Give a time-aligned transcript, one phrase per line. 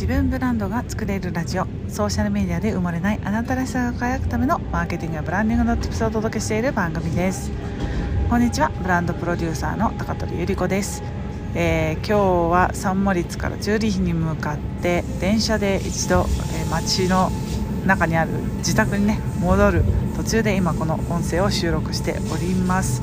[0.00, 1.66] 自分ブランドが作れるラジオ。
[1.90, 7.50] ソーシャルメディアで埋もれないあなたらしさが輝くためのマーケティングやブランディングの tips をお届けしている番組です。
[8.30, 8.70] こんにちは。
[8.70, 11.02] ブランドプロデューサーの高取ゆり子です、
[11.54, 16.24] えー今日はサンモリッツからチューリヒに向かって電車で一度、
[16.58, 17.30] えー街の
[17.84, 18.30] 中にある
[18.60, 19.84] 自宅にね戻る
[20.16, 23.02] 途中で今この音声を収録しております。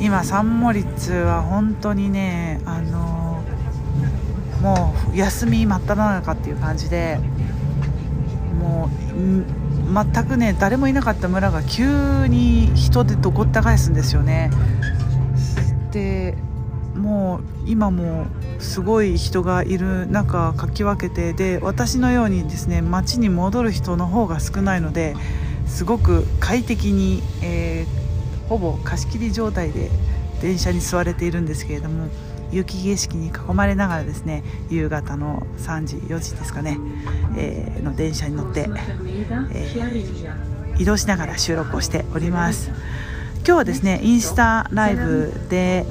[0.00, 3.24] 今サンモリッツは本当にねあのー
[4.62, 7.18] もう休み真っ只中っていう感じで
[8.60, 9.44] もう
[9.94, 14.50] 全くね誰もいなかった村が急に人でどこった返すんですよね。
[15.92, 16.36] で
[16.96, 18.26] もう今も
[18.58, 25.14] すごい人がいる中かき分けてで私のようにですね街に戻る人の方が少ないので
[25.66, 28.04] すごく快適に、えー
[28.48, 29.90] ほぼ貸し切り状態で
[30.40, 32.08] 電車に座れているんですけれども
[32.54, 36.78] 雪景色に囲まれながらですね夕方の3時4時ですかね、
[37.36, 42.68] えーの電車に乗って、えー移動しながら収録をしております。
[43.38, 45.86] 今日はですねインスタライブで、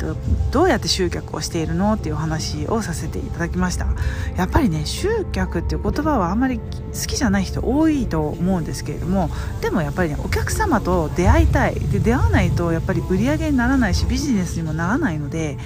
[0.00, 0.16] と
[0.50, 3.86] どうやって集客をしているのっていうお話をさせていただきました。
[4.36, 6.64] やっぱりね集客っていう言葉はあんまり好
[7.06, 11.74] きじゃない人多いと思うんですけれどもでもやっぱりねお客様と出会いたい。
[11.74, 15.58] で出会わないとやっぱり売り上げにならないしビジネスにもならないので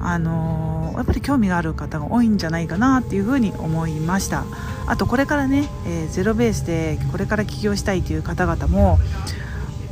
[0.00, 4.44] あのーやっぱり興味がある方が多いんじゃないかなっていうふうに思いました。
[4.86, 8.98] あとこれからね、えーゼロベースでこれから起業したいという方々も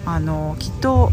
[0.05, 1.13] あのーきっと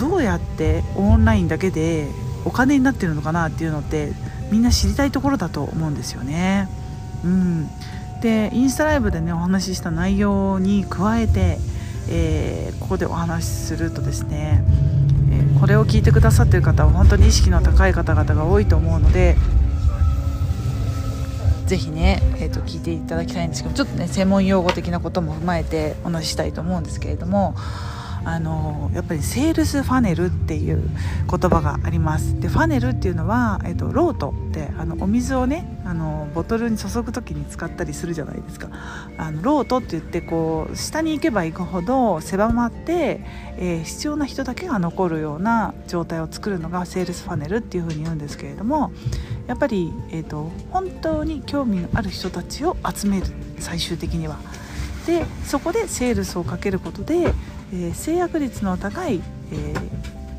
[0.00, 2.08] どうやってオンラインだけで
[2.46, 4.12] お金になってるのかなっていうのって
[4.50, 6.68] みんな知りたいところだと思うんですよね。
[7.22, 7.68] うん、
[8.22, 11.58] でインスタライブでねお話しした内容に加えて、
[12.08, 14.64] えーここでお話しするとですね、
[15.30, 19.36] えーこれを聞いてくださってる方は本当に意識の高い方々が多いと思うので
[21.66, 27.54] ぜひね、えー、と聞いていただきたいんですけどちょっとね専門用語的なことも踏まえてお話ししたいと思うんですけれども
[28.24, 30.82] あのやっぱりセールスファネルっていう
[31.28, 38.68] 言葉がありますでファネルっていうのは、えっと、ロートってあのお水をねあのボトルに注ぐ時に使ったりするじゃないですか
[39.16, 43.20] あのロートって言ってこう下に行けば行くほど狭まって、
[43.56, 48.92] えー必要な人だけが残るような状態を作るのがセールスファネルっていうふうに言うんですけれども
[49.46, 53.26] やっぱり、えー、と本当に興味のある人たちを集める
[53.58, 54.38] 最終的には。
[55.06, 57.32] でそこでセールスをかけることで、
[57.72, 59.20] えー制約率の高い、
[59.52, 59.80] えー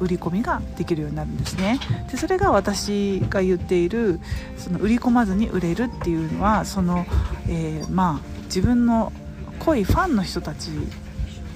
[0.01, 1.79] 売り込みができるようになるんですね。
[2.11, 4.19] でそれが私が言っている
[4.57, 7.05] その売り込まずに売れるっていうのはその、
[7.47, 9.13] えーまあ自分の
[9.59, 10.71] 濃いファンの人たち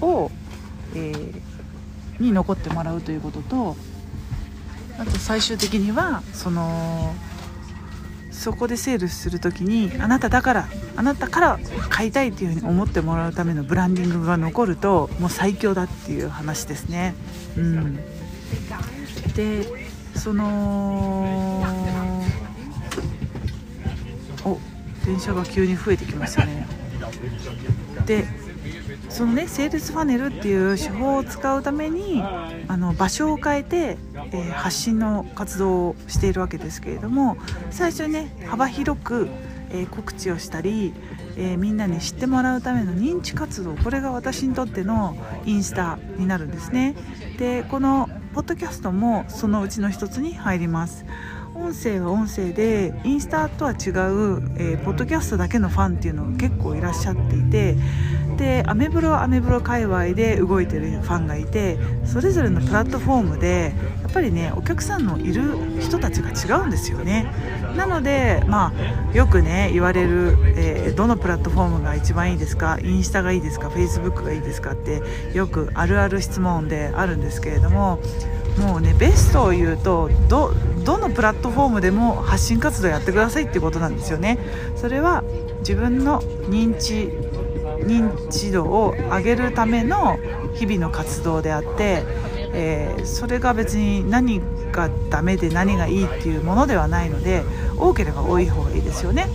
[0.00, 0.30] を、
[0.94, 1.42] えー
[2.18, 3.76] に残ってもらうということと
[4.98, 7.14] あと最終的にはその
[8.36, 11.58] そこでセールする時にあなただからあなたから
[11.88, 17.14] 買いたいっていうふうに思ってもらうためのブランディングが残るともう最強だっていう話ですね。
[17.56, 17.96] うん、
[19.34, 19.66] で
[20.14, 21.64] その
[24.44, 24.58] お
[25.04, 26.66] 電車が急に増えてきましたね。
[28.06, 28.26] で
[29.08, 33.98] そのねセールスファネルっていう手法を使うためにあの場所を変えて、
[34.32, 37.36] えー発信の活動をしているわけですけれども
[37.70, 39.28] 最初にね幅広く、
[39.70, 40.92] えー告知をしたり、
[41.36, 46.94] えーみんなに知ってもらうための認知活動これが私にとってのインスタになるんですね。
[47.38, 51.04] でこのポッドキャストもそのうちの一つに入ります。
[51.66, 53.76] 音声は音声でインスタとは違う、
[54.56, 57.74] えーポッドキャストだけのファンっていうのが結構いらっしゃっていて
[58.36, 67.26] でアメブロはアメブロ界隈で動いてるファンがいてそれぞれのプラットフォームでやっぱりねお客さんのいる人たちが違うんですよね。
[67.76, 68.72] なのでま
[69.12, 75.02] あよくね言われる、えーどのプラットフォームが一番いいですかインスタがいいですかフェイスブックがいいですかって
[75.34, 77.98] よくあるある質問であるんですけれども
[78.58, 80.52] もうねベストを言うとど
[80.98, 84.38] のプラットフォームでも発信活動やってくださいっていうことなんですよね
[84.76, 85.24] それは
[85.60, 87.10] 自分の認知
[87.84, 90.18] 認知度を上げるための
[90.54, 92.04] 日々の活動であって、
[92.52, 94.40] えーそれが別に何
[94.72, 97.44] がダメで何がいいっていうものではないので
[97.76, 99.26] 多ければ多い方がいいですよね。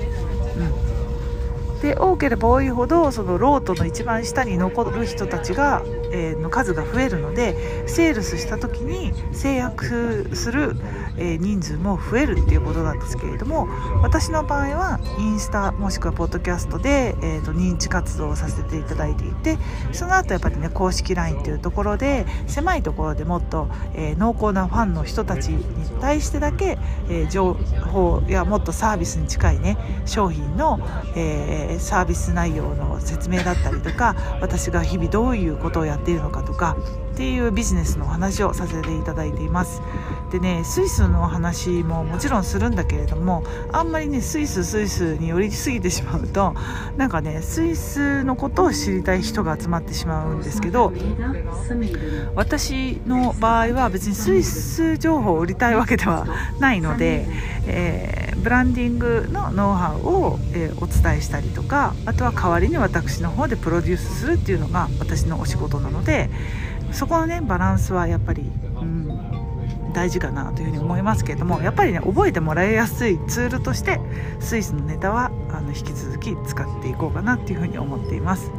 [0.57, 10.75] うん、で多ければ多いほどそのロートの一番下に残る人たちがえの数が増えるのでセールスした時に制約する、
[11.17, 13.67] え人数も増えるっていうことなんですけれども
[14.01, 19.57] 私の場合はインスタもしくはポッドキャストで、えーと、認知活動をさせていただいていて
[19.91, 26.77] その後やっぱりね公式 LINE っていうところで狭いところでもっと、え、濃厚なファンの人たちに対してだけ、
[27.09, 30.79] え、情報やもっとサービスに近いね商品の、
[31.15, 36.75] え、サービス内容の説明だったりとか私が日々どういうことをやってっているのかとか
[37.13, 39.81] っていうビジネスのお話をさせていただいています。
[40.31, 43.43] でねスイスの話ももちろんするんだけれども
[43.73, 46.55] あんまりねスイススイスに寄りすぎてしまうと
[46.95, 50.93] なんかねスイスのことを知りたい人が集まってしまうんですけど
[52.33, 56.25] 私の場合は別にスイス情報を売りたいわけでは
[56.59, 57.27] ないので、
[57.67, 66.29] えー、ブランディングのノウハウを、えー、お伝えしたりとかあとは代わりに私の方でプロデュースするっていうのが私のお仕事なので
[66.91, 68.43] そこのねバランスはやっぱり、
[69.93, 73.99] 大事かなというふうに思いますけれどもやっぱりね覚えてもらいやすいツールとして
[74.39, 78.51] スイスのネタはあの引き続き使っていこうかなっていうふうに思っています。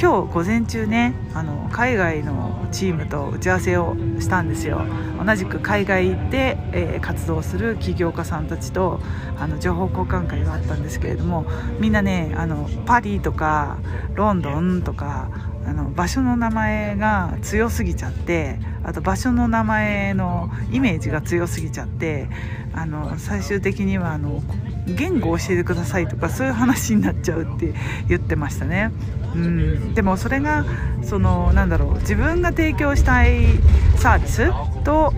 [0.00, 4.80] 今日午前中ねあの海外のチームと打ち合わせをしたんですよ。
[5.22, 9.00] 同じく海外で、えー、活動する起業家さんたちと
[9.38, 11.44] あの情報交換会があったんですけれども
[11.78, 13.76] みんなねあのパリとか
[14.14, 15.28] ロンドンとか
[15.70, 22.28] あの場所の名前が強すぎちゃってあと場所の名前のイメージが強すぎちゃって
[22.74, 24.42] あの最終的にはあの
[24.86, 27.72] 言語を教えてくださいとかそういう話になっちゃうって
[28.08, 28.90] 言ってましたね。
[29.36, 30.64] うん、でもそれが
[31.04, 33.46] そのなんだろう自分が提供したい
[33.94, 34.50] サービス
[34.82, 35.14] と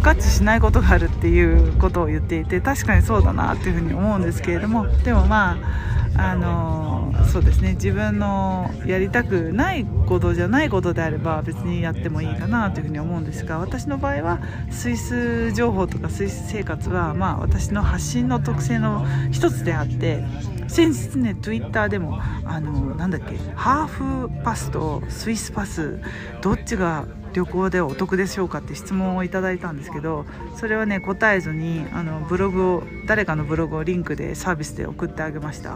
[0.00, 20.24] 合致しないことがあるっていうことを言っていて確かにそうだなっていうふうに思うんですけれどもでもまああのそうですね自分のやりたくないことじゃないことであれば別にやってもいいかなというふうに思うんですが私の場合はスイス情報とかスイス生活はまあ私の発信の特性の一つであって
[20.68, 26.00] 先日ね Twitter でもあのなんだっけハーフパスとスイスパス
[26.42, 30.24] どっちが旅行でお得でしょうかって質問をいただいたんですけど
[30.56, 35.74] それはね答えずにあのブログを誰かのブログをリンクでサービスで送ってあげました。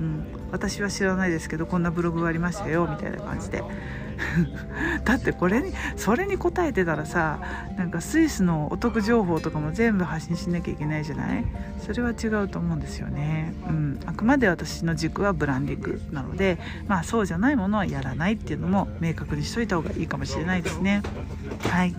[0.00, 3.64] うん私は知らないですけどこんなブログがありましたよみたいな感じで
[5.04, 7.38] だってこれにそれに答えてたらさ
[7.76, 11.44] なんかスイスのお得情報とかも全部発信しなきゃいけないじゃない？
[11.80, 21.02] それは違うと思うんですよね、うん、あくまで私の軸はブランディングなのでまあそうじゃないものはやらないっていうのも明確にしといた方がいいかもしれないですね。
[21.68, 21.94] はい。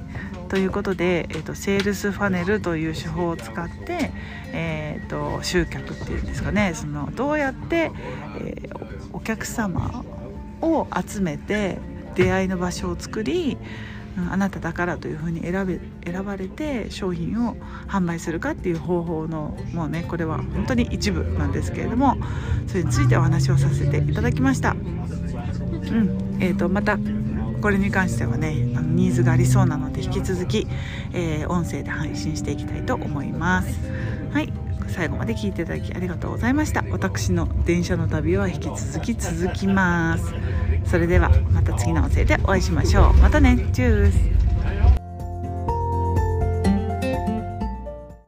[0.50, 4.12] ということで、えーと、セールスファネルという手法を使って、
[4.52, 6.74] えーと、集客っていうんですかね。
[6.76, 7.92] そのどうやって、
[8.40, 10.04] えー、お客様
[10.62, 11.80] を集めて
[12.16, 13.58] 出会いの場所を作り
[14.32, 17.56] あなただからというふうに選べ選ばれて商品を
[17.88, 22.18] 販売するかっていう方法のもうねこれは本当に一部なんですけれども
[22.68, 24.72] それについてお話をさせていただきました。
[24.72, 26.98] うんえーと、また
[27.62, 30.68] これに関してはねあのニーズがありそうなので引き続き、
[31.14, 33.80] えー、音声で配信していきたいと思います
[34.34, 34.52] はい
[34.90, 36.84] 最後まで聞いていただきありがとうございました。
[36.92, 40.34] 私の電車の旅は引き続き続きます。
[40.86, 43.14] それではまた次の音声でお会いしましょう。
[43.16, 43.70] またね。
[43.74, 44.33] チュース。